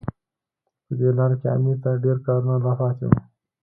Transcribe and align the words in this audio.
په 0.85 0.91
دې 0.99 1.09
لاره 1.17 1.35
کې 1.41 1.47
امیر 1.57 1.77
ته 1.83 1.89
ډېر 2.03 2.17
کارونه 2.25 2.55
لا 2.65 2.73
پاتې 2.79 3.05
وو. 3.09 3.19